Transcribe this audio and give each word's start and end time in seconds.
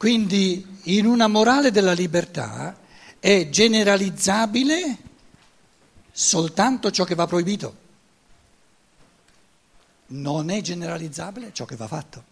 Quindi 0.00 0.66
in 0.84 1.04
una 1.04 1.26
morale 1.26 1.70
della 1.70 1.92
libertà 1.92 2.74
è 3.18 3.50
generalizzabile 3.50 4.96
soltanto 6.10 6.90
ciò 6.90 7.04
che 7.04 7.14
va 7.14 7.26
proibito, 7.26 7.76
non 10.06 10.48
è 10.48 10.62
generalizzabile 10.62 11.50
ciò 11.52 11.66
che 11.66 11.76
va 11.76 11.86
fatto. 11.86 12.24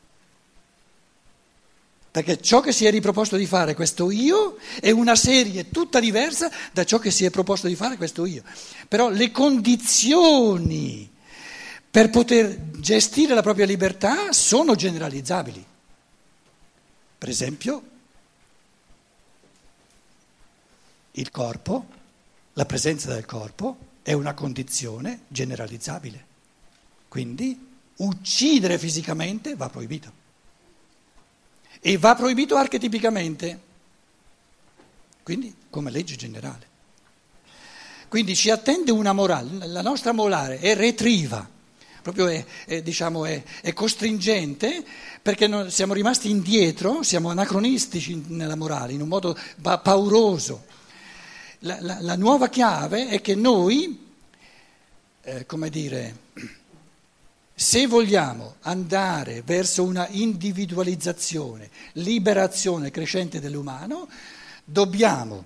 Perché 2.10 2.40
ciò 2.40 2.60
che 2.60 2.72
si 2.72 2.86
è 2.86 2.90
riproposto 2.90 3.36
di 3.36 3.44
fare 3.44 3.74
questo 3.74 4.10
io 4.10 4.56
è 4.80 4.90
una 4.90 5.14
serie 5.14 5.68
tutta 5.68 6.00
diversa 6.00 6.50
da 6.72 6.84
ciò 6.84 6.98
che 6.98 7.10
si 7.10 7.26
è 7.26 7.30
proposto 7.30 7.66
di 7.66 7.76
fare 7.76 7.98
questo 7.98 8.24
io. 8.24 8.44
Però 8.88 9.10
le 9.10 9.30
condizioni 9.30 11.06
per 11.90 12.08
poter 12.08 12.70
gestire 12.78 13.34
la 13.34 13.42
propria 13.42 13.66
libertà 13.66 14.32
sono 14.32 14.74
generalizzabili. 14.74 15.66
Per 17.18 17.28
esempio, 17.28 17.82
il 21.12 21.30
corpo, 21.32 21.86
la 22.52 22.64
presenza 22.64 23.12
del 23.12 23.26
corpo 23.26 23.76
è 24.02 24.12
una 24.12 24.34
condizione 24.34 25.22
generalizzabile. 25.28 26.26
Quindi 27.08 27.66
uccidere 27.96 28.78
fisicamente 28.78 29.56
va 29.56 29.68
proibito. 29.68 30.12
E 31.80 31.96
va 31.98 32.14
proibito 32.14 32.56
archetipicamente, 32.56 33.60
quindi 35.22 35.54
come 35.70 35.90
legge 35.90 36.16
generale. 36.16 36.66
Quindi 38.08 38.34
ci 38.34 38.50
attende 38.50 38.90
una 38.90 39.12
morale, 39.12 39.66
la 39.66 39.82
nostra 39.82 40.12
morale 40.12 40.58
è 40.58 40.74
retriva, 40.74 41.48
proprio 42.12 42.28
è, 42.28 42.44
è, 42.64 42.82
diciamo, 42.82 43.26
è, 43.26 43.42
è 43.60 43.72
costringente 43.72 44.82
perché 45.20 45.70
siamo 45.70 45.92
rimasti 45.92 46.30
indietro, 46.30 47.02
siamo 47.02 47.28
anacronistici 47.28 48.24
nella 48.28 48.56
morale, 48.56 48.94
in 48.94 49.02
un 49.02 49.08
modo 49.08 49.36
pauroso. 49.60 50.64
La, 51.60 51.78
la, 51.80 51.98
la 52.00 52.16
nuova 52.16 52.48
chiave 52.48 53.08
è 53.08 53.20
che 53.20 53.34
noi, 53.34 54.06
eh, 55.22 55.44
come 55.44 55.68
dire, 55.68 56.16
se 57.54 57.86
vogliamo 57.86 58.54
andare 58.60 59.42
verso 59.42 59.82
una 59.82 60.06
individualizzazione, 60.08 61.68
liberazione 61.94 62.90
crescente 62.90 63.40
dell'umano, 63.40 64.08
dobbiamo 64.64 65.44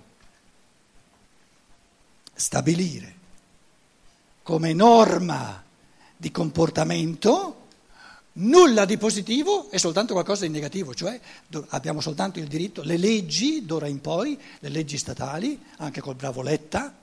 stabilire 2.35 3.15
come 4.43 4.73
norma 4.73 5.62
di 6.23 6.31
comportamento 6.31 7.57
nulla 8.35 8.85
di 8.85 8.97
positivo 8.97 9.69
e 9.73 9.79
soltanto 9.79 10.13
qualcosa 10.13 10.47
di 10.47 10.53
negativo, 10.53 10.95
cioè 10.95 11.21
abbiamo 11.71 12.01
soltanto 12.01 12.39
il 12.39 12.47
diritto, 12.47 12.85
le 12.85 12.97
leggi 12.97 13.67
d'ora 13.67 13.89
in 13.89 14.01
poi, 14.01 14.39
le 14.61 14.69
leggi 14.69 14.99
statali, 14.99 15.61
anche 15.79 16.01
col 16.01 16.15
bravo 16.15 16.41
Letta, 16.41 16.95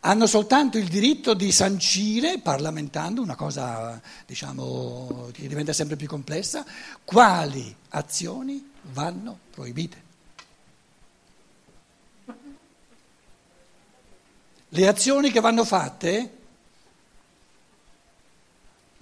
hanno 0.00 0.26
soltanto 0.26 0.78
il 0.78 0.88
diritto 0.88 1.34
di 1.34 1.52
sancire, 1.52 2.38
parlamentando, 2.38 3.20
una 3.20 3.36
cosa 3.36 4.00
diciamo, 4.24 5.28
che 5.30 5.46
diventa 5.46 5.74
sempre 5.74 5.96
più 5.96 6.08
complessa, 6.08 6.64
quali 7.04 7.76
azioni 7.90 8.70
vanno 8.84 9.38
proibite. 9.50 10.02
Le 14.70 14.88
azioni 14.88 15.30
che 15.30 15.40
vanno 15.40 15.66
fatte 15.66 16.40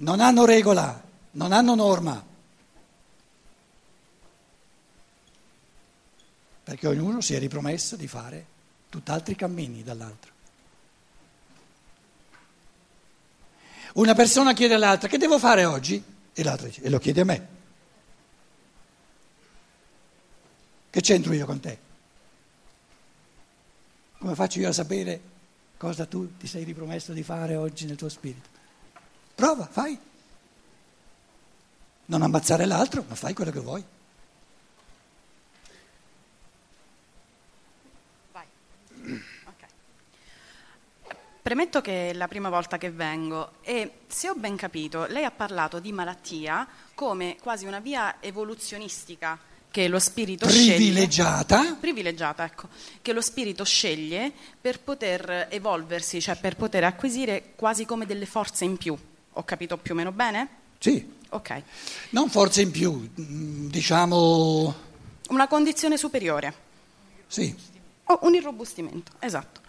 non 0.00 0.20
hanno 0.20 0.44
regola, 0.44 1.02
non 1.32 1.52
hanno 1.52 1.74
norma, 1.74 2.24
perché 6.64 6.86
ognuno 6.86 7.20
si 7.20 7.34
è 7.34 7.38
ripromesso 7.38 7.96
di 7.96 8.06
fare 8.06 8.46
tutt'altri 8.88 9.34
cammini 9.34 9.82
dall'altro. 9.82 10.32
Una 13.94 14.14
persona 14.14 14.52
chiede 14.54 14.74
all'altra 14.74 15.08
che 15.08 15.18
devo 15.18 15.38
fare 15.38 15.64
oggi? 15.64 16.02
E 16.32 16.42
l'altra 16.44 16.68
dice, 16.68 16.82
e 16.82 16.88
lo 16.88 16.98
chiede 16.98 17.20
a 17.20 17.24
me. 17.24 17.48
Che 20.90 21.00
c'entro 21.00 21.32
io 21.32 21.44
con 21.44 21.60
te? 21.60 21.78
Come 24.18 24.34
faccio 24.34 24.60
io 24.60 24.68
a 24.68 24.72
sapere 24.72 25.20
cosa 25.76 26.06
tu 26.06 26.36
ti 26.36 26.46
sei 26.46 26.64
ripromesso 26.64 27.12
di 27.12 27.22
fare 27.22 27.56
oggi 27.56 27.86
nel 27.86 27.96
tuo 27.96 28.08
spirito? 28.08 28.59
Prova, 29.40 29.66
fai. 29.66 29.98
Non 32.04 32.20
ammazzare 32.20 32.66
l'altro, 32.66 33.02
ma 33.08 33.14
fai 33.14 33.32
quello 33.32 33.50
che 33.50 33.60
vuoi. 33.60 33.82
Premetto 41.40 41.80
che 41.80 42.10
è 42.10 42.12
la 42.12 42.28
prima 42.28 42.50
volta 42.50 42.76
che 42.76 42.90
vengo 42.90 43.52
e 43.62 44.00
se 44.08 44.28
ho 44.28 44.34
ben 44.34 44.56
capito, 44.56 45.06
lei 45.06 45.24
ha 45.24 45.30
parlato 45.30 45.78
di 45.78 45.90
malattia 45.90 46.68
come 46.94 47.38
quasi 47.40 47.64
una 47.64 47.80
via 47.80 48.16
evoluzionistica 48.20 49.38
che 49.70 49.88
lo 49.88 49.98
spirito 49.98 50.46
privilegiata. 50.46 51.62
sceglie 51.62 51.76
privilegiata, 51.76 52.44
ecco, 52.44 52.68
che 53.00 53.14
lo 53.14 53.22
spirito 53.22 53.64
sceglie 53.64 54.30
per 54.60 54.80
poter 54.80 55.46
evolversi, 55.48 56.20
cioè 56.20 56.36
per 56.36 56.56
poter 56.56 56.84
acquisire 56.84 57.54
quasi 57.56 57.86
come 57.86 58.04
delle 58.04 58.26
forze 58.26 58.66
in 58.66 58.76
più. 58.76 58.98
Ho 59.40 59.44
capito 59.44 59.78
più 59.78 59.94
o 59.94 59.96
meno 59.96 60.12
bene? 60.12 60.48
Sì. 60.78 61.16
Ok. 61.30 61.62
Non 62.10 62.28
forze 62.28 62.60
in 62.60 62.70
più, 62.70 62.92
mm, 62.92 63.68
diciamo 63.68 64.74
una 65.30 65.48
condizione 65.48 65.96
superiore. 65.96 66.52
Sì. 67.26 67.56
O 68.04 68.18
un 68.22 68.34
irrobustimento, 68.34 69.12
esatto. 69.18 69.62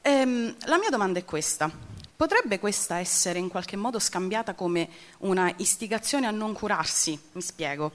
Ehm, 0.00 0.56
la 0.64 0.78
mia 0.78 0.88
domanda 0.88 1.18
è 1.18 1.26
questa. 1.26 1.70
Potrebbe 2.16 2.58
questa 2.58 3.00
essere 3.00 3.38
in 3.38 3.48
qualche 3.48 3.76
modo 3.76 3.98
scambiata 3.98 4.54
come 4.54 4.88
una 5.18 5.52
istigazione 5.58 6.26
a 6.26 6.30
non 6.30 6.54
curarsi? 6.54 7.18
Mi 7.32 7.42
spiego. 7.42 7.92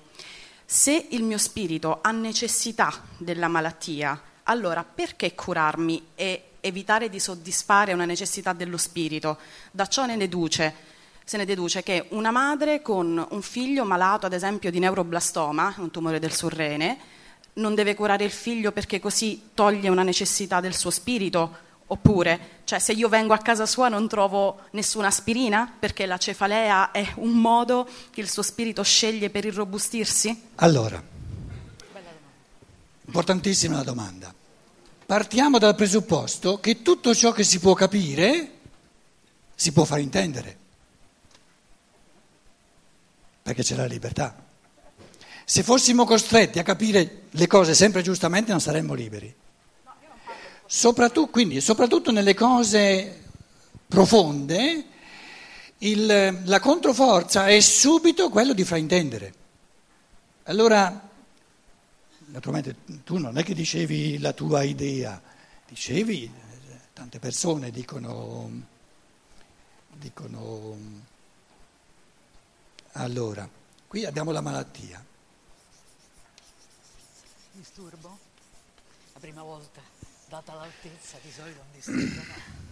Se 0.64 1.08
il 1.10 1.24
mio 1.24 1.40
spirito 1.40 1.98
ha 2.04 2.12
necessità 2.12 2.94
della 3.18 3.48
malattia, 3.48 4.22
allora 4.44 4.84
perché 4.84 5.34
curarmi 5.34 6.10
e 6.14 6.44
evitare 6.60 7.10
di 7.10 7.20
soddisfare 7.20 7.94
una 7.94 8.06
necessità 8.06 8.54
dello 8.54 8.78
spirito? 8.78 9.40
Da 9.72 9.88
ciò 9.88 10.06
ne 10.06 10.18
deduce, 10.18 10.96
se 11.28 11.36
ne 11.36 11.44
deduce 11.44 11.84
che 11.84 12.06
una 12.12 12.32
madre 12.32 12.82
con 12.82 13.28
un 13.30 13.42
figlio 13.42 13.84
malato, 13.84 14.26
ad 14.26 14.32
esempio, 14.32 14.72
di 14.72 14.80
neuroblastoma, 14.80 15.76
un 15.80 15.92
tumore 15.92 16.20
del 16.20 16.32
surrene, 16.32 16.98
non 17.56 17.76
deve 17.76 17.96
curare 17.96 18.24
il 18.24 18.32
figlio 18.32 18.72
perché 18.72 19.02
così 19.02 19.50
toglie 19.54 19.90
una 19.90 20.04
necessità 20.04 20.62
del 20.62 20.74
suo 20.74 20.90
spirito 20.90 21.66
Oppure, 21.90 22.62
cioè, 22.66 22.80
se 22.80 22.92
io 22.92 23.08
vengo 23.08 23.34
a 23.34 23.38
casa 23.38 23.66
sua 23.66 23.88
non 23.88 24.10
trovo 24.10 24.64
nessuna 24.72 25.08
aspirina 25.08 25.72
perché 25.80 26.06
la 26.06 26.18
cefalea 26.18 26.92
è 26.92 27.14
un 27.16 27.32
modo 27.40 27.88
che 28.10 28.20
il 28.20 28.30
suo 28.30 28.42
spirito 28.42 28.84
sceglie 28.84 29.30
per 29.30 29.46
irrobustirsi? 29.46 30.50
Allora, 30.56 31.02
importantissima 33.06 33.78
la 33.78 33.84
domanda. 33.84 34.34
Partiamo 35.06 35.60
dal 35.60 35.76
presupposto 35.76 36.60
che 36.60 36.82
tutto 36.82 37.16
ciò 37.16 37.32
che 37.32 37.44
si 37.44 37.60
può 37.60 37.74
capire 37.74 38.52
si 39.56 39.72
può 39.72 39.86
far 39.86 40.00
intendere, 40.00 40.58
perché 43.48 43.64
c'è 43.64 43.76
la 43.78 43.86
libertà. 43.86 44.36
Se 45.46 45.64
fossimo 45.64 46.04
costretti 46.04 46.60
a 46.60 46.64
capire 46.64 47.22
le 47.30 47.48
cose 47.48 47.74
sempre 47.74 48.02
giustamente 48.02 48.52
non 48.52 48.60
saremmo 48.60 48.94
liberi. 48.94 49.34
Soprattutto, 50.66 51.32
quindi, 51.32 51.62
soprattutto 51.62 52.12
nelle 52.12 52.34
cose 52.34 53.24
profonde, 53.88 54.86
il, 55.78 56.42
la 56.44 56.60
controforza 56.60 57.48
è 57.48 57.62
subito 57.62 58.28
quello 58.28 58.52
di 58.52 58.66
fraintendere. 58.66 59.34
Allora, 60.44 61.10
naturalmente 62.26 62.76
tu 63.06 63.18
non 63.18 63.38
è 63.38 63.44
che 63.44 63.54
dicevi 63.54 64.18
la 64.20 64.34
tua 64.34 64.64
idea, 64.64 65.22
dicevi, 65.70 66.30
tante 66.92 67.20
persone 67.20 67.72
dicono, 67.72 68.52
dicono 69.94 71.16
allora, 72.98 73.50
qui 73.88 74.06
abbiamo 74.06 74.32
la 74.32 74.42
malattia. 74.42 75.04
Disturbo? 77.52 78.18
La 79.14 79.20
prima 79.20 79.44
volta 79.44 79.82
data 80.30 80.54
l'altezza 80.56 81.18
di 81.24 81.32
solito 81.32 81.58
non 81.58 81.68
disturba 81.74 82.22
mai. 82.28 82.66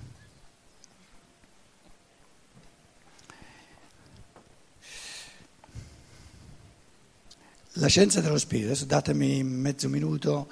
La 7.78 7.88
scienza 7.88 8.22
dello 8.22 8.38
spirito, 8.38 8.68
adesso 8.68 8.86
datemi 8.86 9.44
mezzo 9.44 9.90
minuto, 9.90 10.50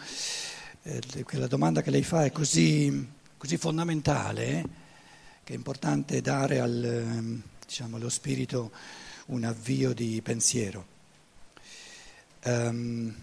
eh, 0.84 1.24
quella 1.24 1.48
domanda 1.48 1.81
che 1.81 1.90
lei 1.90 2.04
fa 2.04 2.25
è 2.25 2.31
così, 2.31 3.10
così 3.38 3.58
fondamentale 3.58 4.46
eh, 4.46 4.70
che 5.44 5.54
è 5.54 5.56
importante 5.56 6.22
dare 6.22 6.60
al, 6.60 6.84
ehm, 6.84 7.42
diciamo, 7.66 7.98
allo 7.98 8.10
spirito 8.10 8.72
un 9.28 9.44
avvio 9.44 9.94
di 9.94 10.22
pensiero. 10.22 10.86
Um, 12.46 13.16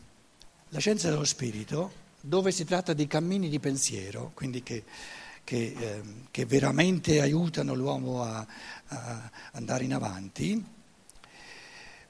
La 0.73 0.79
scienza 0.79 1.11
dello 1.11 1.25
spirito, 1.25 1.93
dove 2.21 2.53
si 2.53 2.65
tratta 2.65 2.93
di 2.93 3.09
cammini 3.09 3.49
di 3.49 3.59
pensiero, 3.59 4.31
quindi 4.35 4.63
che, 4.63 4.85
che, 5.43 5.75
eh, 5.77 6.03
che 6.31 6.47
veramente 6.47 7.21
aiutano 7.21 7.75
l'uomo 7.75 8.23
a, 8.23 8.47
a 8.87 9.31
andare 9.55 9.83
in 9.83 9.95
avanti, 9.95 10.65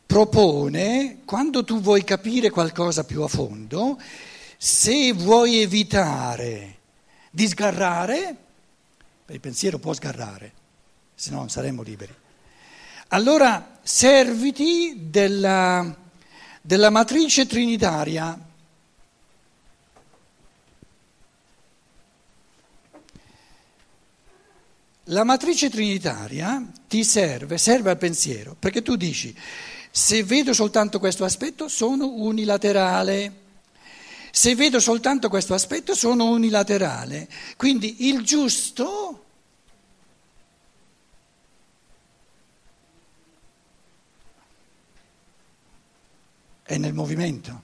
propone, 0.05 1.23
quando 1.25 1.65
tu 1.65 1.81
vuoi 1.81 2.05
capire 2.05 2.51
qualcosa 2.51 3.05
più 3.05 3.23
a 3.23 3.29
fondo, 3.29 3.99
se 4.59 5.15
vuoi 5.15 5.63
evitare 5.63 6.77
di 7.31 7.47
sgarrare, 7.47 8.37
il 9.29 9.41
pensiero 9.41 9.79
può 9.79 9.95
sgarrare, 9.95 10.53
se 11.15 11.31
no 11.31 11.39
non 11.39 11.49
saremmo 11.49 11.81
liberi. 11.81 12.15
Allora 13.09 13.70
serviti 13.93 15.09
della, 15.11 15.85
della 16.63 16.91
matrice 16.91 17.45
trinitaria. 17.45 18.39
La 25.07 25.25
matrice 25.25 25.69
trinitaria 25.69 26.65
ti 26.87 27.03
serve, 27.03 27.59
serve 27.59 27.91
al 27.91 27.99
pensiero, 27.99 28.55
perché 28.57 28.81
tu 28.81 28.95
dici, 28.95 29.37
se 29.91 30.23
vedo 30.23 30.53
soltanto 30.53 31.01
questo 31.01 31.25
aspetto 31.25 31.67
sono 31.67 32.07
unilaterale, 32.07 33.33
se 34.31 34.55
vedo 34.55 34.79
soltanto 34.79 35.29
questo 35.29 35.53
aspetto 35.53 35.97
sono 35.97 36.27
unilaterale, 36.31 37.29
quindi 37.57 38.07
il 38.07 38.23
giusto 38.23 39.25
è 46.71 46.79
nel 46.79 46.95
movimento. 46.95 47.63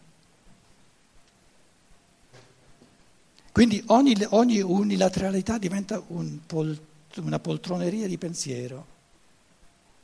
Quindi 3.52 3.80
ogni, 3.86 4.16
ogni 4.30 4.60
unilateralità 4.60 5.58
diventa 5.58 6.02
un 6.08 6.40
pol, 6.44 6.76
una 7.18 7.38
poltroneria 7.38 8.08
di 8.08 8.18
pensiero, 8.18 8.86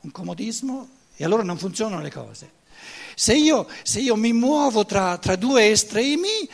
un 0.01 0.11
comodismo 0.11 0.87
e 1.17 1.25
allora 1.25 1.43
non 1.43 1.57
funzionano 1.57 2.01
le 2.01 2.11
cose. 2.11 2.51
Se 3.13 3.35
io, 3.35 3.67
se 3.83 3.99
io 3.99 4.15
mi 4.15 4.31
muovo 4.31 4.85
tra, 4.85 5.17
tra 5.17 5.35
due 5.35 5.69
estremi, 5.69 6.49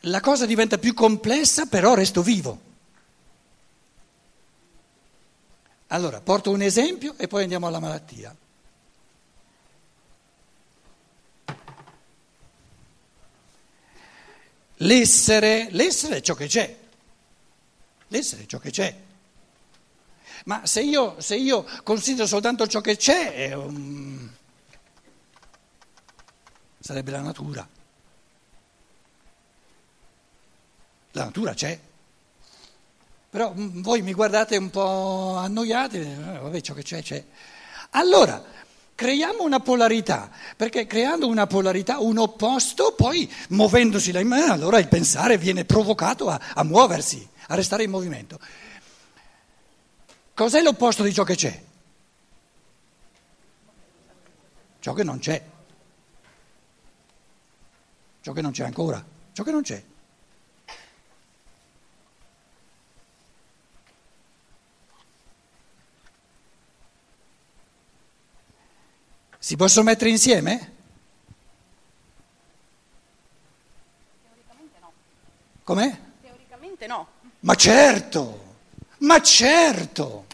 la 0.00 0.20
cosa 0.20 0.44
diventa 0.44 0.76
più 0.76 0.92
complessa, 0.92 1.64
però 1.64 1.94
resto 1.94 2.22
vivo. 2.22 2.60
Allora, 5.88 6.20
porto 6.20 6.50
un 6.50 6.60
esempio 6.60 7.14
e 7.16 7.26
poi 7.26 7.42
andiamo 7.42 7.66
alla 7.66 7.80
malattia. 7.80 8.36
L'essere, 14.80 15.68
l'essere 15.70 16.16
è 16.16 16.20
ciò 16.20 16.34
che 16.34 16.46
c'è, 16.46 16.76
l'essere 18.08 18.42
è 18.42 18.46
ciò 18.46 18.58
che 18.58 18.70
c'è. 18.70 19.04
Ma 20.44 20.64
se 20.66 20.82
io, 20.82 21.20
se 21.20 21.34
io 21.36 21.66
considero 21.82 22.26
soltanto 22.26 22.66
ciò 22.66 22.80
che 22.80 22.96
c'è, 22.96 23.52
um, 23.54 24.30
sarebbe 26.78 27.10
la 27.10 27.20
natura. 27.20 27.68
La 31.12 31.24
natura 31.24 31.54
c'è. 31.54 31.80
Però 33.30 33.50
um, 33.50 33.82
voi 33.82 34.02
mi 34.02 34.12
guardate 34.12 34.56
un 34.56 34.70
po' 34.70 35.34
annoiati, 35.36 35.98
eh, 35.98 36.14
vabbè 36.14 36.60
ciò 36.60 36.74
che 36.74 36.82
c'è 36.82 37.02
c'è. 37.02 37.24
Allora, 37.90 38.44
Creiamo 38.96 39.42
una 39.42 39.60
polarità, 39.60 40.30
perché 40.56 40.86
creando 40.86 41.28
una 41.28 41.46
polarità, 41.46 41.98
un 41.98 42.16
opposto, 42.16 42.94
poi 42.94 43.30
muovendosi 43.50 44.10
là 44.10 44.24
mano, 44.24 44.54
allora 44.54 44.78
il 44.78 44.88
pensare 44.88 45.36
viene 45.36 45.66
provocato 45.66 46.30
a, 46.30 46.40
a 46.54 46.64
muoversi, 46.64 47.28
a 47.48 47.54
restare 47.54 47.82
in 47.82 47.90
movimento. 47.90 48.40
Cos'è 50.32 50.62
l'opposto 50.62 51.02
di 51.02 51.12
ciò 51.12 51.24
che 51.24 51.34
c'è? 51.34 51.62
Ciò 54.80 54.94
che 54.94 55.04
non 55.04 55.18
c'è. 55.18 55.44
Ciò 58.22 58.32
che 58.32 58.40
non 58.40 58.52
c'è 58.52 58.64
ancora. 58.64 59.04
Ciò 59.32 59.42
che 59.42 59.50
non 59.50 59.60
c'è. 59.60 59.82
Si 69.46 69.54
possono 69.54 69.84
mettere 69.84 70.10
insieme? 70.10 70.72
Teoricamente 74.24 74.78
no. 74.80 74.92
Com'è? 75.62 75.98
Teoricamente 76.20 76.86
no. 76.88 77.06
Ma 77.38 77.54
certo, 77.54 78.56
ma 78.98 79.22
certo. 79.22 80.26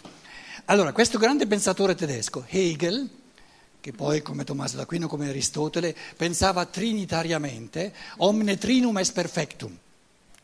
Allora, 0.64 0.92
questo 0.92 1.18
grande 1.18 1.46
pensatore 1.46 1.94
tedesco, 1.94 2.46
Hegel, 2.48 3.06
che 3.80 3.92
poi 3.92 4.22
come 4.22 4.44
Tommaso 4.44 4.78
d'Aquino, 4.78 5.08
come 5.08 5.28
Aristotele, 5.28 5.94
pensava 6.16 6.64
trinitariamente, 6.64 7.92
omne 8.16 8.56
trinum 8.56 8.96
est 8.96 9.12
perfectum. 9.12 9.78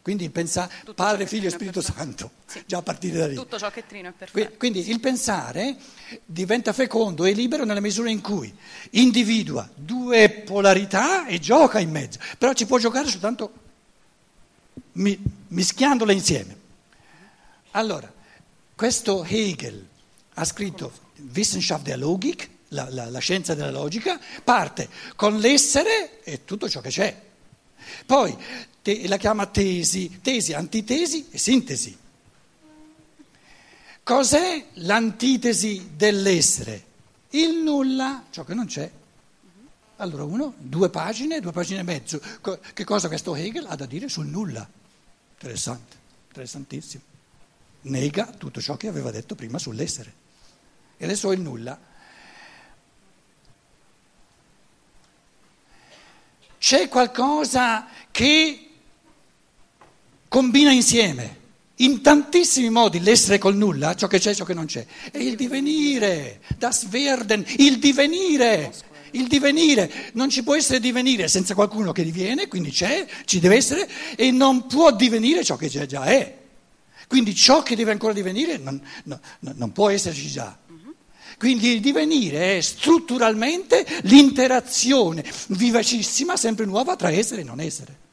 Quindi 0.03 0.31
pensa, 0.31 0.71
Padre, 0.95 1.27
Figlio 1.27 1.49
e 1.49 1.51
Spirito 1.51 1.83
Santo, 1.83 2.31
sì. 2.47 2.63
già 2.67 2.79
a 2.79 2.83
partire 2.83 3.19
da 3.19 3.27
lì. 3.27 3.35
Tutto 3.35 3.59
ciò 3.59 3.71
che 3.71 3.85
trino 3.87 4.09
è 4.09 4.13
perfetto. 4.13 4.57
Quindi 4.57 4.89
il 4.89 5.01
pensare 5.01 5.77
diventa 6.25 6.73
fecondo 6.73 7.25
e 7.25 7.33
libero 7.33 7.65
nella 7.65 7.81
misura 7.81 8.09
in 8.09 8.23
cui 8.23 8.55
individua 8.91 9.69
due 9.75 10.31
polarità 10.31 11.27
e 11.27 11.39
gioca 11.39 11.79
in 11.79 11.91
mezzo, 11.91 12.19
però 12.39 12.55
ci 12.55 12.65
può 12.65 12.79
giocare 12.79 13.09
soltanto 13.09 13.53
mischiandole 15.49 16.13
insieme. 16.13 16.57
Allora, 17.73 18.11
questo 18.75 19.25
Hegel 19.25 19.87
ha 20.35 20.45
scritto 20.45 20.93
Wissenschaft 21.35 21.85
der 21.85 21.99
Logik, 21.99 22.49
la, 22.69 22.89
la, 22.91 23.11
la 23.11 23.19
scienza 23.19 23.55
della 23.55 23.71
logica, 23.71 24.19
parte 24.43 24.89
con 25.17 25.39
l'essere 25.39 26.23
e 26.23 26.45
tutto 26.45 26.69
ciò 26.69 26.81
che 26.81 26.91
c'è. 26.91 27.27
Poi 28.07 28.37
te, 28.83 29.07
la 29.09 29.17
chiama 29.17 29.47
tesi, 29.47 30.21
tesi, 30.21 30.53
antitesi 30.53 31.29
e 31.31 31.39
sintesi. 31.39 31.97
Cos'è 34.03 34.67
l'antitesi 34.75 35.91
dell'essere? 35.95 36.85
Il 37.31 37.57
nulla, 37.63 38.25
ciò 38.31 38.43
che 38.45 38.55
non 38.55 38.67
c'è. 38.67 38.91
Allora 39.97 40.25
uno, 40.25 40.55
due 40.57 40.89
pagine, 40.89 41.41
due 41.41 41.53
pagine 41.53 41.81
e 41.81 41.83
mezzo. 41.83 42.21
Che 42.73 42.85
cosa 42.85 43.09
questo 43.09 43.35
Hegel 43.35 43.67
ha 43.67 43.77
da 43.77 43.85
dire 43.85 44.09
sul 44.09 44.27
nulla? 44.27 44.67
Interessante, 45.33 45.97
interessantissimo. 46.29 47.03
Nega 47.83 48.27
tutto 48.27 48.61
ciò 48.61 48.77
che 48.77 48.89
aveva 48.89 49.11
detto 49.11 49.35
prima 49.35 49.59
sull'essere. 49.59 50.13
E 50.97 51.05
adesso 51.05 51.31
è 51.31 51.35
il 51.35 51.41
nulla. 51.41 51.79
C'è 56.59 56.89
qualcosa 56.89 57.87
che 58.11 58.68
combina 60.29 60.71
insieme 60.71 61.37
in 61.81 62.01
tantissimi 62.01 62.71
modi 62.71 63.01
l'essere 63.01 63.39
col 63.39 63.57
nulla, 63.57 63.95
ciò 63.95 64.07
che 64.07 64.19
c'è 64.19 64.31
e 64.31 64.35
ciò 64.35 64.45
che 64.45 64.55
non 64.55 64.67
c'è. 64.67 64.85
È 65.11 65.19
il 65.19 65.37
divenire, 65.37 66.41
das 66.57 66.87
Werden, 66.91 67.45
il 67.59 67.79
divenire, 67.79 68.73
il 69.13 69.29
divenire. 69.29 69.91
Non 70.15 70.29
ci 70.29 70.43
può 70.43 70.57
essere 70.57 70.81
divenire 70.81 71.29
senza 71.29 71.55
qualcuno 71.55 71.93
che 71.93 72.03
diviene, 72.03 72.49
quindi 72.49 72.71
c'è, 72.71 73.07
ci 73.25 73.39
deve 73.39 73.57
essere, 73.57 73.89
e 74.17 74.31
non 74.31 74.67
può 74.67 74.93
divenire 74.93 75.45
ciò 75.45 75.57
che 75.57 75.69
già 75.69 76.05
è. 76.05 76.37
Quindi 77.07 77.35
ciò 77.35 77.63
che 77.63 77.75
deve 77.75 77.93
ancora 77.93 78.13
divenire 78.13 78.59
non, 78.59 78.81
no, 79.05 79.21
non 79.41 79.73
può 79.73 79.89
esserci 79.89 80.29
già. 80.29 80.59
Quindi 81.39 81.69
il 81.69 81.81
divenire 81.81 82.59
è 82.59 82.61
strutturalmente 82.61 83.87
l'interazione 84.03 85.25
vivacissima, 85.49 86.37
sempre 86.37 86.65
nuova, 86.65 86.97
tra 86.97 87.11
essere 87.11 87.43
e 87.43 87.45
non 87.45 87.61
essere. 87.61 88.07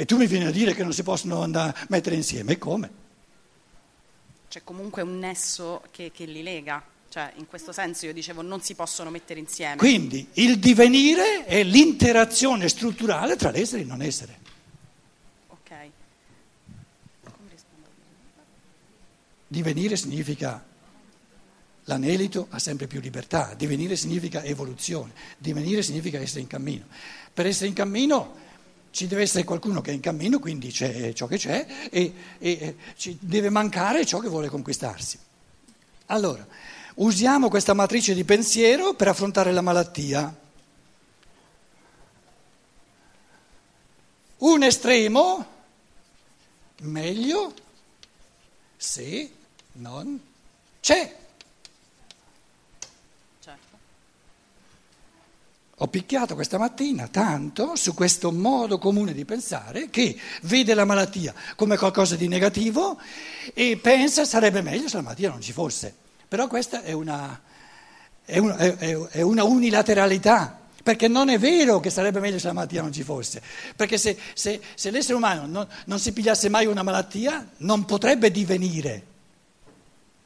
E 0.00 0.06
tu 0.06 0.16
mi 0.16 0.26
vieni 0.26 0.46
a 0.46 0.50
dire 0.50 0.72
che 0.72 0.82
non 0.82 0.94
si 0.94 1.02
possono 1.02 1.42
andare 1.42 1.76
mettere 1.88 2.16
insieme, 2.16 2.52
e 2.52 2.58
come? 2.58 2.90
C'è 4.48 4.64
comunque 4.64 5.02
un 5.02 5.18
nesso 5.18 5.82
che, 5.90 6.10
che 6.10 6.24
li 6.24 6.42
lega, 6.42 6.82
cioè 7.10 7.30
in 7.36 7.46
questo 7.46 7.70
senso 7.70 8.06
io 8.06 8.14
dicevo 8.14 8.40
non 8.40 8.62
si 8.62 8.74
possono 8.74 9.10
mettere 9.10 9.40
insieme. 9.40 9.76
Quindi 9.76 10.26
il 10.32 10.58
divenire 10.58 11.44
è 11.44 11.62
l'interazione 11.62 12.70
strutturale 12.70 13.36
tra 13.36 13.50
l'essere 13.50 13.80
e 13.80 13.82
il 13.82 13.88
non 13.88 14.00
essere. 14.00 14.38
Ok. 15.48 15.70
Divenire 19.48 19.96
significa 19.96 20.64
l'anelito 21.84 22.46
ha 22.48 22.58
sempre 22.58 22.86
più 22.86 23.00
libertà, 23.00 23.52
divenire 23.54 23.96
significa 23.96 24.42
evoluzione, 24.44 25.12
divenire 25.36 25.82
significa 25.82 26.18
essere 26.18 26.40
in 26.40 26.46
cammino. 26.46 26.86
Per 27.34 27.44
essere 27.44 27.66
in 27.68 27.74
cammino 27.74 28.48
ci 28.90 29.06
deve 29.06 29.22
essere 29.22 29.44
qualcuno 29.44 29.80
che 29.80 29.90
è 29.90 29.94
in 29.94 30.00
cammino, 30.00 30.38
quindi 30.38 30.70
c'è 30.70 31.12
ciò 31.12 31.26
che 31.26 31.36
c'è, 31.36 31.66
e, 31.90 32.14
e 32.38 32.76
ci 32.96 33.16
deve 33.20 33.50
mancare 33.50 34.04
ciò 34.04 34.18
che 34.18 34.28
vuole 34.28 34.48
conquistarsi. 34.48 35.18
Allora, 36.06 36.46
usiamo 36.96 37.48
questa 37.48 37.74
matrice 37.74 38.14
di 38.14 38.24
pensiero 38.24 38.94
per 38.94 39.08
affrontare 39.08 39.52
la 39.52 39.60
malattia. 39.60 40.34
un 44.40 44.62
estremo, 44.62 45.46
meglio 46.82 47.54
se 48.76 49.30
non 49.72 50.20
c'è. 50.80 51.16
Certo. 53.40 53.78
Ho 55.82 55.86
picchiato 55.86 56.34
questa 56.34 56.58
mattina 56.58 57.08
tanto 57.08 57.74
su 57.74 57.94
questo 57.94 58.30
modo 58.32 58.76
comune 58.76 59.14
di 59.14 59.24
pensare 59.24 59.88
che 59.88 60.14
vede 60.42 60.74
la 60.74 60.84
malattia 60.84 61.32
come 61.56 61.78
qualcosa 61.78 62.16
di 62.16 62.28
negativo 62.28 63.00
e 63.54 63.78
pensa 63.80 64.26
sarebbe 64.26 64.60
meglio 64.60 64.88
se 64.88 64.96
la 64.96 65.02
malattia 65.02 65.30
non 65.30 65.40
ci 65.40 65.52
fosse. 65.52 65.94
Però 66.28 66.48
questa 66.48 66.82
è 66.82 66.92
una, 66.92 67.40
è 68.26 68.36
una, 68.36 68.56
è, 68.58 68.76
è 68.76 69.22
una 69.22 69.44
unilateralità. 69.44 70.58
Perché 70.82 71.08
non 71.08 71.30
è 71.30 71.38
vero 71.38 71.80
che 71.80 71.88
sarebbe 71.88 72.20
meglio 72.20 72.38
se 72.38 72.48
la 72.48 72.52
malattia 72.52 72.82
non 72.82 72.92
ci 72.92 73.02
fosse, 73.02 73.42
perché 73.76 73.98
se, 73.98 74.18
se, 74.34 74.60
se 74.74 74.90
l'essere 74.90 75.14
umano 75.14 75.46
non, 75.46 75.66
non 75.86 75.98
si 75.98 76.12
pigliasse 76.12 76.48
mai 76.48 76.64
una 76.64 76.82
malattia 76.82 77.46
non 77.58 77.84
potrebbe 77.84 78.30
divenire, 78.30 79.04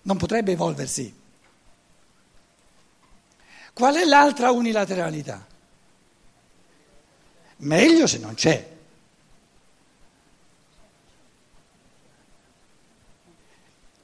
non 0.02 0.16
potrebbe 0.16 0.52
evolversi. 0.52 1.23
Qual 3.74 3.94
è 3.94 4.04
l'altra 4.04 4.50
unilateralità? 4.50 5.46
Meglio 7.58 8.06
se 8.06 8.18
non 8.18 8.34
c'è. 8.34 8.72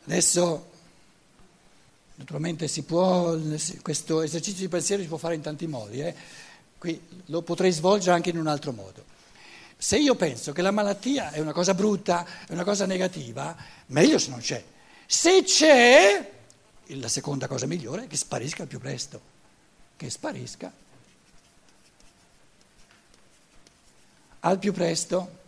Adesso 0.04 0.70
Naturalmente 2.20 2.68
si 2.68 2.82
può, 2.82 3.34
questo 3.80 4.20
esercizio 4.20 4.60
di 4.60 4.68
pensiero 4.68 5.00
si 5.00 5.08
può 5.08 5.16
fare 5.16 5.34
in 5.36 5.40
tanti 5.40 5.66
modi, 5.66 6.02
eh? 6.02 6.14
qui 6.76 7.00
lo 7.26 7.40
potrei 7.40 7.72
svolgere 7.72 8.14
anche 8.14 8.28
in 8.28 8.36
un 8.36 8.46
altro 8.46 8.72
modo. 8.72 9.02
Se 9.78 9.96
io 9.96 10.14
penso 10.16 10.52
che 10.52 10.60
la 10.60 10.70
malattia 10.70 11.30
è 11.30 11.40
una 11.40 11.54
cosa 11.54 11.72
brutta, 11.72 12.26
è 12.46 12.52
una 12.52 12.62
cosa 12.62 12.84
negativa, 12.84 13.56
meglio 13.86 14.18
se 14.18 14.28
non 14.28 14.40
c'è. 14.40 14.62
Se 15.06 15.42
c'è, 15.44 16.30
la 16.88 17.08
seconda 17.08 17.46
cosa 17.46 17.64
migliore 17.64 18.04
è 18.04 18.06
che 18.06 18.18
sparisca 18.18 18.64
al 18.64 18.68
più 18.68 18.78
presto, 18.78 19.29
che 20.00 20.08
sparisca 20.08 20.72
al 24.40 24.58
più 24.58 24.72
presto. 24.72 25.38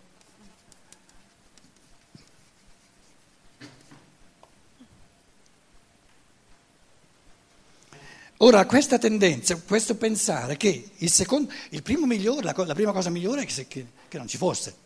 Ora, 8.37 8.67
questa 8.67 8.99
tendenza, 8.99 9.57
questo 9.57 9.97
pensare 9.97 10.59
che 10.59 10.91
il, 10.99 11.11
secondo, 11.11 11.51
il 11.71 11.83
primo 11.83 12.05
migliore, 12.05 12.43
la, 12.43 12.53
la, 12.55 12.75
prima 12.75 12.93
cosa 12.93 13.09
migliore 13.09 13.45
è 13.45 13.47
che, 13.47 13.67
che, 13.67 13.87
che, 14.07 14.19
non 14.19 14.29
ci 14.29 14.37
fosse. 14.37 14.77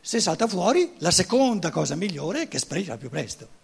Se 0.00 0.20
salta 0.20 0.48
fuori, 0.48 0.94
la 0.98 1.10
seconda 1.10 1.70
cosa 1.70 1.96
migliore 1.96 2.44
è 2.44 2.48
che 2.48 2.58
sparisca 2.58 2.96
più 2.96 3.10
presto. 3.10 3.60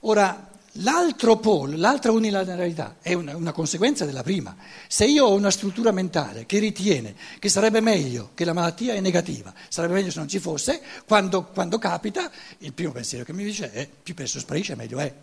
Ora, 0.00 0.50
l'altro 0.78 1.36
polo, 1.36 1.76
l'altra 1.76 2.10
unilateralità 2.10 2.96
è 3.00 3.12
una, 3.12 3.36
una, 3.36 3.52
conseguenza 3.52 4.04
della 4.04 4.22
prima. 4.22 4.56
Se 4.88 5.04
io 5.04 5.26
ho 5.26 5.34
una 5.34 5.50
struttura 5.50 5.92
mentale 5.92 6.46
che 6.46 6.58
ritiene 6.58 7.14
che 7.38 7.48
sarebbe 7.48 7.80
meglio 7.80 8.30
che 8.34 8.44
la 8.44 8.52
malattia 8.52 8.94
è 8.94 9.00
negativa, 9.00 9.52
sarebbe 9.68 9.94
meglio 9.94 10.10
se 10.10 10.18
non 10.18 10.28
ci 10.28 10.40
fosse, 10.40 10.80
quando, 11.06 11.44
quando 11.44 11.78
capita, 11.78 12.30
il 12.58 12.72
primo 12.72 12.92
pensiero 12.92 13.24
che 13.24 13.32
mi 13.32 13.44
dice 13.44 13.70
è 13.70 13.88
più 13.88 14.14
presto 14.14 14.38
sparisce, 14.38 14.74
meglio 14.74 14.98
è. 14.98 15.14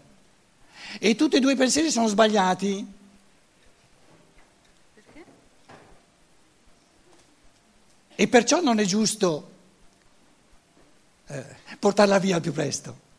E 0.99 1.15
tutti 1.15 1.37
e 1.37 1.39
due 1.39 1.53
i 1.53 1.57
pensieri 1.57 1.91
sono 1.91 2.07
sbagliati. 2.07 2.85
Perché? 4.93 5.25
E 8.15 8.27
perciò 8.27 8.61
non 8.61 8.79
è 8.79 8.85
giusto 8.85 9.49
eh, 11.27 11.45
portarla 11.79 12.19
via 12.19 12.35
al 12.35 12.41
più 12.41 12.51
presto. 12.51 13.09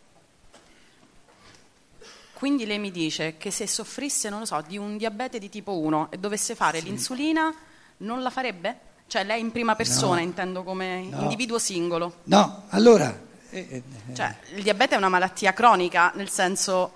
Quindi 2.42 2.66
lei 2.66 2.80
mi 2.80 2.90
dice 2.90 3.37
che 3.37 3.52
se 3.52 3.68
soffrisse, 3.68 4.28
non 4.28 4.40
lo 4.40 4.44
so, 4.46 4.61
di 4.66 4.76
un 4.76 4.96
diabete 4.96 5.38
di 5.38 5.49
tipo 5.49 5.78
1 5.78 6.08
e 6.11 6.18
dovesse 6.18 6.56
fare 6.56 6.80
sì. 6.80 6.87
l'insulina, 6.87 7.54
non 7.99 8.20
la 8.20 8.30
farebbe? 8.30 8.78
Cioè 9.06 9.22
lei 9.22 9.40
in 9.40 9.52
prima 9.52 9.76
persona, 9.76 10.16
no, 10.16 10.22
intendo 10.22 10.64
come 10.64 11.02
no. 11.02 11.20
individuo 11.20 11.61
singolo. 11.61 12.16
No, 12.25 12.64
allora... 12.70 13.16
Eh, 13.49 13.66
eh, 13.70 13.82
cioè, 14.12 14.37
il 14.56 14.64
diabete 14.64 14.96
è 14.96 14.99
una 14.99 15.08
malattia 15.08 15.52
cronica, 15.52 16.11
nel 16.16 16.28
senso 16.30 16.92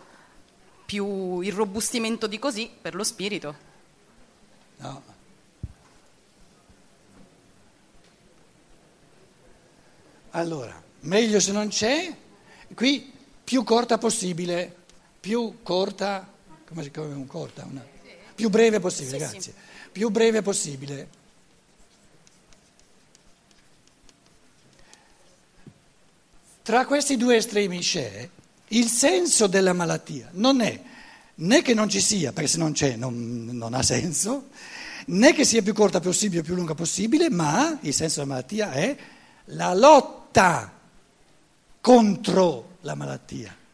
più 0.85 1.39
irrobustimento 1.39 2.27
di 2.27 2.41
così 2.41 2.69
per 2.83 2.97
lo 2.97 3.05
spirito. 3.05 3.55
No. 4.79 5.03
Allora, 10.31 10.83
meglio 11.03 11.39
se 11.39 11.53
non 11.53 11.69
c'è, 11.69 12.13
qui 12.75 13.13
più 13.45 13.63
corta 13.63 13.97
possibile, 13.97 14.85
più 15.27 15.57
corta, 15.65 16.25
come 16.69 16.85
si 16.85 16.93
chiama 16.93 17.17
un 17.17 17.27
corta? 17.27 17.67
Una, 17.69 17.85
più 18.33 18.49
breve 18.49 18.79
possibile, 18.79 19.19
sì, 19.19 19.25
grazie, 19.25 19.41
sì. 19.41 19.53
più 19.91 20.09
breve 20.11 20.41
possibile. 20.41 21.09
Tra 26.63 26.87
questi 26.87 27.17
due 27.17 27.39
estremi 27.39 27.81
c'è 27.81 28.29
il 28.69 28.87
senso 28.87 29.49
della 29.49 29.73
malattia 29.73 30.29
non 30.35 30.61
è 30.61 30.81
né 31.35 31.63
che 31.63 31.75
non 31.75 31.89
ci 31.89 32.01
sia, 32.01 32.33
perché 32.33 32.49
se 32.49 32.59
non 32.59 32.71
c'è 32.71 32.95
non, 32.95 33.49
non 33.51 33.75
ha 33.75 33.83
senso, 33.83 34.51
né 35.07 35.33
che 35.33 35.45
sia 35.45 35.61
più 35.61 35.75
corta 35.75 35.99
possibile 35.99 36.43
o 36.43 36.45
più 36.45 36.55
lunga 36.55 36.77
possibile, 36.77 37.31
ma 37.31 37.77
il 37.81 37.93
senso 37.93 38.21
della 38.21 38.33
malattia 38.33 38.71
è 38.71 38.97
la 39.47 39.75
lotta 39.75 40.73
contro 41.81 42.77
la 42.83 42.95
malattia. 42.95 43.65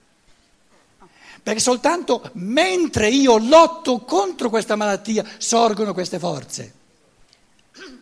Perché 1.42 1.60
soltanto 1.60 2.30
mentre 2.34 3.08
io 3.08 3.38
lotto 3.38 4.00
contro 4.00 4.48
questa 4.48 4.76
malattia 4.76 5.24
sorgono 5.38 5.92
queste 5.92 6.18
forze. 6.18 6.72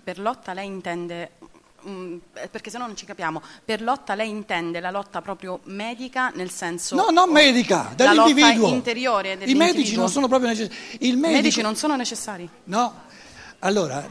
Per 0.02 0.18
lotta 0.18 0.52
lei 0.52 0.66
intende 0.66 1.30
Mm, 1.88 2.18
perché 2.50 2.68
se 2.68 2.76
no 2.76 2.86
non 2.86 2.94
ci 2.94 3.06
capiamo, 3.06 3.40
per 3.64 3.80
lotta 3.80 4.14
lei 4.14 4.28
intende 4.28 4.80
la 4.80 4.90
lotta 4.90 5.22
proprio 5.22 5.60
medica 5.64 6.28
nel 6.34 6.50
senso... 6.50 6.94
No, 6.94 7.08
non 7.08 7.30
medica, 7.30 7.94
lotta 8.12 8.66
interiore 8.66 9.38
I 9.44 9.54
medici 9.54 9.96
non 9.96 10.10
sono 10.10 10.28
proprio 10.28 10.50
necessari. 10.50 10.78
I 11.00 11.12
medico... 11.12 11.30
medici 11.30 11.62
non 11.62 11.76
sono 11.76 11.96
necessari? 11.96 12.48
No, 12.64 12.94
allora, 13.60 14.06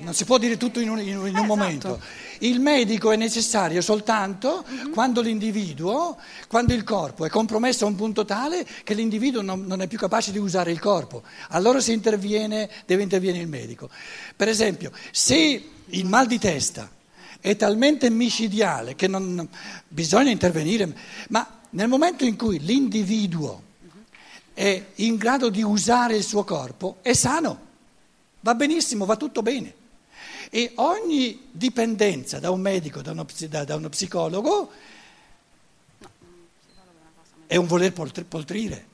non 0.00 0.14
si 0.14 0.24
può 0.24 0.38
dire 0.38 0.56
tutto 0.56 0.80
in 0.80 0.90
un, 0.90 1.00
in 1.00 1.16
un, 1.16 1.22
un 1.22 1.28
esatto. 1.28 1.44
momento. 1.44 2.00
Il 2.40 2.60
medico 2.60 3.10
è 3.10 3.16
necessario 3.16 3.80
soltanto 3.80 4.64
mm-hmm. 4.68 4.92
quando 4.92 5.20
l'individuo, 5.20 6.16
quando 6.48 6.72
il 6.74 6.84
corpo 6.84 7.24
è 7.24 7.28
compromesso 7.28 7.84
a 7.84 7.88
un 7.88 7.96
punto 7.96 8.24
tale 8.24 8.66
che 8.84 8.94
l'individuo 8.94 9.42
non, 9.42 9.64
non, 9.66 9.82
è 9.82 9.86
più 9.86 9.98
capace 9.98 10.32
di 10.32 10.38
usare 10.38 10.70
il 10.70 10.78
corpo. 10.78 11.22
Allora 11.50 11.80
si 11.80 11.92
interviene, 11.92 12.68
deve 12.86 13.02
intervenire 13.02 13.42
il 13.42 13.48
medico. 13.48 13.88
Per 14.36 14.48
esempio, 14.48 14.92
se 15.10 15.70
il 15.84 16.06
mal 16.06 16.26
di 16.26 16.38
testa 16.38 16.90
è 17.40 17.56
talmente 17.56 18.10
micidiale 18.10 18.94
che 18.94 19.06
non, 19.06 19.48
bisogna 19.88 20.30
intervenire, 20.30 20.94
ma 21.28 21.60
nel 21.70 21.88
momento 21.88 22.24
in 22.24 22.36
cui 22.36 22.58
l'individuo 22.58 23.62
è 24.54 24.86
in 24.96 25.16
grado 25.16 25.50
di 25.50 25.62
usare 25.62 26.16
il 26.16 26.24
suo 26.24 26.42
corpo, 26.42 26.96
è 27.02 27.12
sano, 27.12 27.66
va 28.40 28.54
benissimo, 28.54 29.04
va 29.04 29.16
tutto 29.16 29.42
bene. 29.42 29.74
E 30.50 30.72
ogni 30.76 31.48
dipendenza 31.50 32.38
da 32.38 32.50
un 32.50 32.60
medico, 32.60 33.02
da 33.02 33.12
uno, 33.12 33.26
da, 33.48 33.64
da 33.64 33.76
uno 33.76 33.88
psicologo, 33.88 34.70
è 37.46 37.56
un 37.56 37.66
voler 37.66 37.92
poltrire. 37.92 38.86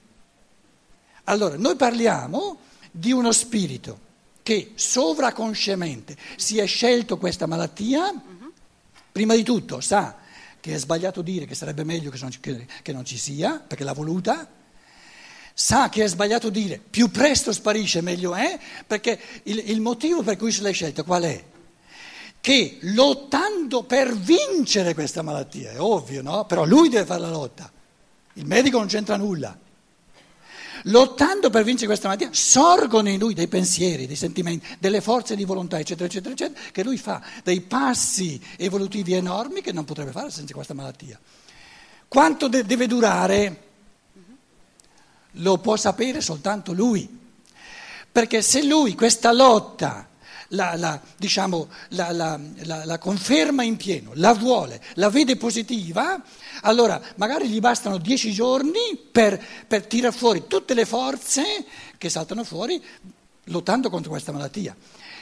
Allora, 1.24 1.56
noi 1.56 1.76
parliamo 1.76 2.58
di 2.90 3.12
uno 3.12 3.32
spirito 3.32 4.00
che 4.42 4.72
sovraconsciamente 4.74 6.16
si 6.36 6.58
è 6.58 6.66
scelto 6.66 7.16
questa 7.16 7.46
malattia, 7.46 8.12
prima 9.10 9.34
di 9.34 9.42
tutto 9.42 9.80
sa 9.80 10.22
che 10.64 10.74
è 10.74 10.78
sbagliato 10.78 11.20
dire 11.20 11.44
che 11.44 11.54
sarebbe 11.54 11.84
meglio 11.84 12.10
che 12.10 12.18
non, 12.22 12.30
ci, 12.30 12.40
che, 12.40 12.66
che 12.80 12.92
non 12.92 13.04
ci 13.04 13.18
sia, 13.18 13.58
perché 13.58 13.84
l'ha 13.84 13.92
voluta, 13.92 14.48
sa 15.56 15.88
che 15.88 16.02
è 16.02 16.08
sbagliato 16.08 16.50
dire 16.50 16.78
più 16.78 17.10
presto 17.10 17.52
sparisce 17.52 18.00
meglio 18.00 18.34
è, 18.34 18.58
perché 18.86 19.18
il, 19.44 19.70
il 19.70 19.80
motivo 19.80 20.22
per 20.22 20.36
cui 20.36 20.50
se 20.50 20.62
l'hai 20.62 20.72
scelta 20.72 21.04
qual 21.04 21.22
è? 21.22 21.44
Che 22.40 22.78
lottando 22.82 23.84
per 23.84 24.14
vincere 24.14 24.92
questa 24.92 25.22
malattia, 25.22 25.70
è 25.70 25.80
ovvio, 25.80 26.20
no? 26.20 26.44
Però 26.44 26.64
lui 26.66 26.88
deve 26.88 27.06
fare 27.06 27.20
la 27.20 27.30
lotta, 27.30 27.70
il 28.34 28.46
medico 28.46 28.78
non 28.78 28.88
c'entra 28.88 29.16
nulla 29.16 29.58
lottando 30.84 31.50
per 31.50 31.64
vincere 31.64 31.86
questa 31.86 32.08
malattia, 32.08 32.30
sorgono 32.32 33.08
in 33.08 33.18
lui 33.18 33.34
dei 33.34 33.48
pensieri, 33.48 34.06
dei 34.06 34.16
sentimenti, 34.16 34.66
delle 34.78 35.00
forze 35.00 35.36
di 35.36 35.44
volontà, 35.44 35.78
eccetera, 35.78 36.06
eccetera, 36.06 36.34
eccetera, 36.34 36.60
che 36.72 36.82
lui 36.82 36.98
fa 36.98 37.22
dei 37.42 37.60
passi 37.60 38.40
evolutivi 38.56 39.14
enormi 39.14 39.60
che 39.60 39.72
non 39.72 39.84
potrebbe 39.84 40.10
fare 40.10 40.30
senza 40.30 40.52
questa 40.54 40.74
malattia. 40.74 41.18
Quanto 42.08 42.48
de- 42.48 42.64
deve 42.64 42.86
durare? 42.86 43.63
Lo 45.38 45.58
può 45.58 45.76
sapere 45.76 46.20
soltanto 46.20 46.72
lui. 46.72 47.22
Perché 48.10 48.42
se 48.42 48.62
lui 48.62 48.94
questa 48.94 49.32
lotta 49.32 50.08
la, 50.48 50.74
la, 50.76 51.00
diciamo, 51.16 51.68
la, 51.90 52.38
la, 52.84 52.98
conferma 52.98 53.62
in 53.62 53.76
pieno, 53.76 54.10
la 54.14 54.32
vuole, 54.32 54.80
la 54.94 55.10
vede 55.10 55.36
positiva, 55.36 56.22
allora 56.62 57.00
magari 57.16 57.48
gli 57.48 57.60
bastano 57.60 57.98
dieci 57.98 58.32
giorni 58.32 58.98
per, 59.10 59.42
per 59.66 59.86
tirar 59.86 60.12
fuori 60.12 60.46
tutte 60.46 60.74
le 60.74 60.84
forze 60.84 61.64
che 61.98 62.08
saltano 62.08 62.44
fuori 62.44 62.82
lottando 63.44 63.90
contro 63.90 64.10
questa 64.10 64.32
malattia. 64.32 64.76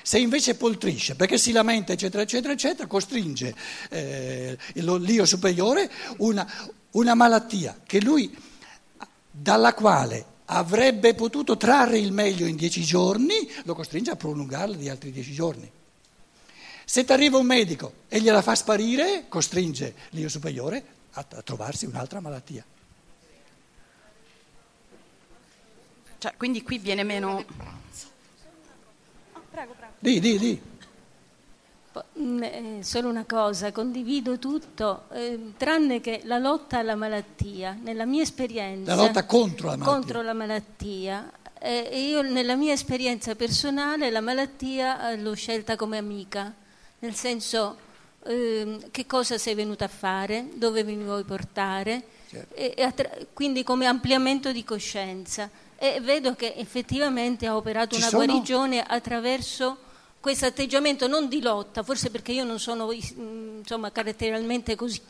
Se 0.04 0.18
invece 0.18 0.56
poltrisce 0.56 1.14
perché 1.14 1.38
si 1.38 1.52
lamenta, 1.52 1.92
eccetera, 1.92 2.22
eccetera, 2.22 2.52
eccetera, 2.52 2.88
costringe 2.88 3.54
eh, 3.90 4.58
l'io 4.74 5.24
superiore 5.24 5.90
una, 6.18 6.50
una 6.92 7.14
malattia 7.14 7.78
che 7.86 8.00
lui, 8.00 8.34
dalla 9.32 9.72
quale 9.72 10.26
avrebbe 10.44 11.14
potuto 11.14 11.56
trarre 11.56 11.98
il 11.98 12.12
meglio 12.12 12.46
in 12.46 12.56
dieci 12.56 12.82
giorni, 12.82 13.50
lo 13.64 13.74
costringe 13.74 14.10
a 14.10 14.16
prolungarla 14.16 14.76
di 14.76 14.88
altri 14.88 15.10
dieci 15.10 15.32
giorni. 15.32 15.70
Se 16.84 17.04
ti 17.04 17.12
arriva 17.12 17.38
un 17.38 17.46
medico 17.46 17.94
e 18.08 18.20
gliela 18.20 18.42
fa 18.42 18.54
sparire, 18.54 19.24
costringe 19.28 19.94
l'io 20.10 20.28
superiore 20.28 20.84
a, 21.12 21.26
a 21.28 21.42
trovarsi 21.42 21.86
un'altra 21.86 22.20
malattia. 22.20 22.64
Cioè, 26.18 26.34
quindi 26.36 26.62
qui 26.62 26.78
viene 26.78 27.02
meno... 27.02 27.44
Di, 29.98 30.20
di, 30.20 30.38
di. 30.38 30.71
Mm, 32.18 32.42
eh, 32.42 32.78
solo 32.82 33.08
una 33.08 33.24
cosa, 33.24 33.70
condivido 33.70 34.38
tutto, 34.38 35.04
eh, 35.12 35.52
tranne 35.56 36.00
che 36.00 36.22
la 36.24 36.38
lotta 36.38 36.78
alla 36.78 36.94
malattia. 36.94 37.76
Nella 37.80 38.06
mia 38.06 38.22
esperienza... 38.22 38.94
La 38.94 39.02
lotta 39.02 39.26
contro 39.26 39.68
la 39.68 39.76
malattia. 39.76 39.94
Contro 39.94 40.22
la 40.22 40.32
malattia. 40.32 41.32
Eh, 41.60 42.08
io 42.08 42.22
nella 42.22 42.56
mia 42.56 42.72
esperienza 42.72 43.34
personale 43.34 44.10
la 44.10 44.20
malattia 44.20 45.10
eh, 45.10 45.18
l'ho 45.18 45.34
scelta 45.34 45.76
come 45.76 45.98
amica, 45.98 46.52
nel 47.00 47.14
senso 47.14 47.76
ehm, 48.24 48.90
che 48.90 49.06
cosa 49.06 49.38
sei 49.38 49.54
venuta 49.54 49.84
a 49.84 49.88
fare, 49.88 50.48
dove 50.54 50.82
mi 50.82 50.96
vuoi 50.96 51.24
portare, 51.24 52.02
certo. 52.28 52.54
e, 52.54 52.74
e 52.76 52.82
attra- 52.82 53.10
quindi 53.32 53.62
come 53.62 53.86
ampliamento 53.86 54.50
di 54.50 54.64
coscienza. 54.64 55.50
E 55.76 56.00
vedo 56.00 56.34
che 56.34 56.54
effettivamente 56.56 57.46
ha 57.46 57.56
operato 57.56 57.96
Ci 57.96 58.00
una 58.00 58.10
sono... 58.10 58.24
guarigione 58.24 58.82
attraverso 58.82 59.90
questo 60.22 60.46
atteggiamento 60.46 61.08
non 61.08 61.28
di 61.28 61.42
lotta, 61.42 61.82
forse 61.82 62.08
perché 62.08 62.30
io 62.30 62.44
non 62.44 62.60
sono 62.60 62.92
insomma, 62.92 63.90
caratterialmente 63.90 64.76
così. 64.76 65.00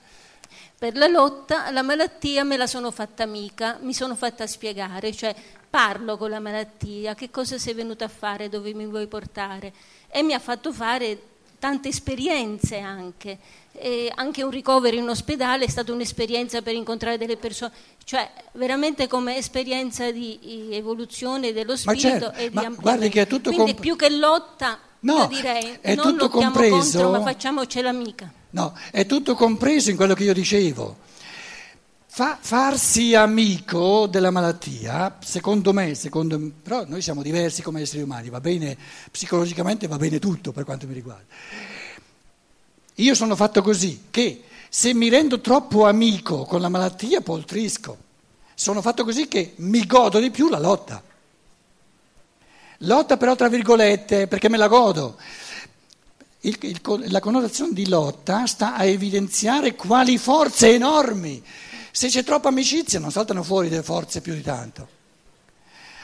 Per 0.79 0.97
la 0.97 1.07
lotta, 1.07 1.71
la 1.71 1.83
malattia 1.83 2.45
me 2.45 2.57
la 2.57 2.67
sono 2.67 2.91
fatta 2.91 3.23
amica, 3.23 3.79
mi 3.83 3.93
sono 3.93 4.17
fatta 4.17 4.47
spiegare, 4.47 5.13
cioè 5.13 5.35
parlo 5.69 6.17
con 6.17 6.31
la 6.31 6.41
malattia, 6.41 7.15
che 7.15 7.31
cosa 7.31 7.59
sei 7.59 7.75
venuta 7.75 8.07
a 8.07 8.09
fare, 8.09 8.49
dove 8.49 8.73
mi 8.73 8.87
vuoi 8.87 9.07
portare 9.07 9.75
e 10.09 10.23
mi 10.23 10.33
ha 10.33 10.39
fatto 10.39 10.73
fare 10.73 11.21
tante 11.59 11.91
esperienze 11.91 12.79
anche. 12.79 13.39
E 13.73 14.11
anche 14.15 14.43
un 14.43 14.51
ricovero 14.51 14.97
in 14.97 15.09
ospedale 15.11 15.67
è 15.67 15.69
stata 15.69 15.93
un'esperienza 15.93 16.63
per 16.63 16.75
incontrare 16.75 17.19
delle 17.19 17.37
persone, 17.37 17.73
cioè 18.05 18.31
veramente 18.53 19.09
come 19.09 19.37
esperienza 19.37 20.11
di 20.11 20.69
evoluzione 20.71 21.53
dello 21.53 21.77
spirito 21.77 22.09
certo, 22.09 22.33
e 22.33 22.51
di 22.51 22.57
ampliamento. 22.57 23.41
Quindi 23.41 23.57
comp- 23.57 23.81
più 23.81 23.95
che 23.95 24.09
lotta 24.09 24.79
No, 25.03 25.23
Io 25.23 25.27
direi, 25.27 25.79
è 25.81 25.95
non 25.95 26.13
tutto 26.13 26.29
compreso. 26.29 27.03
Contro, 27.03 27.11
ma 27.11 27.23
facciamocela 27.23 27.89
amica. 27.89 28.33
No, 28.51 28.75
è 28.91 29.05
tutto 29.07 29.35
compreso 29.35 29.91
in 29.91 29.97
quello 29.97 30.15
che 30.15 30.25
io 30.25 30.33
dicevo. 30.33 30.97
Fa, 32.07 32.39
farsi 32.41 33.15
amico 33.15 34.07
della 34.07 34.31
malattia, 34.31 35.17
secondo 35.25 35.73
me, 35.73 35.95
secondo, 35.95 36.39
però 36.63 36.85
noi 36.87 37.01
siamo 37.01 37.23
diversi 37.23 37.63
come 37.63 37.81
esseri 37.81 38.03
umani, 38.03 38.29
va 38.29 38.41
bene, 38.41 38.77
psicologicamente 39.11 39.89
va 39.89 39.97
bene 39.97 40.19
tutto 40.19 40.53
per 40.53 40.65
quanto 40.65 40.87
mi 40.87 40.93
riguarda. 40.95 41.25
Io 42.97 43.15
sono 43.15 43.35
fatto 43.35 43.63
così 43.63 44.05
che 44.11 44.45
se 44.69 44.95
mi 44.95 45.09
rendo 45.09 45.41
troppo 45.41 45.87
amico 45.87 46.45
con 46.45 46.61
la 46.61 46.69
malattia 46.69 47.23
poltrisco. 47.23 47.97
Sono 48.55 48.83
fatto 48.83 49.03
così 49.05 49.27
che 49.27 49.55
mi 49.57 49.85
godo 49.87 50.21
di 50.21 50.31
più 50.31 50.49
la 50.49 50.61
lotta. 50.61 51.03
Lotta 52.85 53.17
però 53.17 53.37
tra 53.37 53.49
virgolette, 53.49 54.27
perché 54.27 54.49
me 54.49 54.57
la 54.57 54.69
godo. 54.69 55.17
Il, 56.41 56.59
il, 56.61 56.81
la 57.11 57.21
connotazione 57.21 57.73
di 57.73 57.89
lotta 57.89 58.47
sta 58.47 58.75
a 58.75 58.85
evidenziare 58.85 59.75
quali 59.75 60.19
forze 60.19 60.75
enormi. 60.75 61.43
Se 61.93 62.09
c'è 62.09 62.25
troppa 62.25 62.49
amicizia 62.49 62.99
non 62.99 63.13
saltano 63.13 63.43
fuori 63.43 63.69
delle 63.69 63.83
forze 63.83 64.21
più 64.21 64.35
di 64.35 64.43
tanto. 64.43 65.01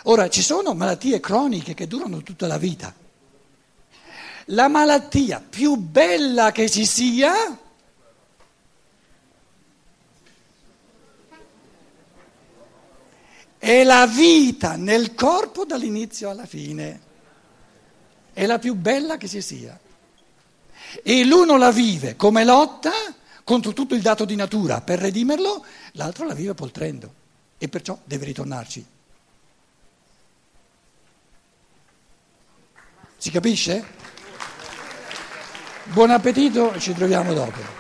Ora, 0.05 0.29
ci 0.29 0.43
sono 0.43 0.75
malattie 0.75 1.19
croniche 1.19 1.75
che 1.75 1.89
durano 1.89 2.23
tutta 2.23 2.47
la 2.47 2.59
vita. 2.59 2.95
La 4.53 4.69
malattia 4.69 5.45
più 5.47 5.75
bella 5.75 6.53
che 6.53 6.71
ci 6.71 6.87
sia 6.87 7.59
È 13.69 13.85
la 13.85 14.07
vita 14.07 14.77
nel 14.77 15.15
corpo 15.15 15.67
dall'inizio 15.67 16.31
alla 16.31 16.47
fine. 16.47 17.01
È 18.33 18.47
la 18.47 18.59
più 18.59 18.73
bella 18.73 19.19
che 19.19 19.29
ci 19.29 19.43
sia. 19.43 19.79
E 21.03 21.25
l'uno 21.27 21.59
la 21.59 21.71
vive 21.71 22.17
come 22.17 22.47
lotta 22.47 22.91
contro 23.45 23.75
tutto 23.75 23.95
il 23.95 24.01
dato 24.01 24.25
di 24.25 24.37
natura 24.37 24.81
per 24.81 25.01
redimerlo, 25.01 25.63
l'altro 25.93 26.25
la 26.25 26.33
vive 26.33 26.55
poltrendo 26.55 27.13
e 27.59 27.69
perciò 27.69 27.99
deve 28.05 28.25
ritornarci. 28.25 28.87
Si 33.19 33.31
capisce? 33.31 33.85
Buon 35.93 36.09
appetito, 36.09 36.81
ci 36.81 36.95
troviamo 36.95 37.35
dopo. 37.35 37.78